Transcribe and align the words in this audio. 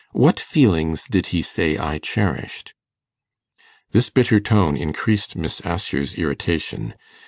'What 0.13 0.39
feelings 0.39 1.05
did 1.05 1.27
he 1.27 1.43
say 1.43 1.77
I 1.77 1.99
cherished?' 1.99 2.73
This 3.91 4.09
bitter 4.09 4.39
tone 4.39 4.75
increased 4.75 5.35
Miss 5.35 5.61
Assher's 5.63 6.15
irritation. 6.15 6.95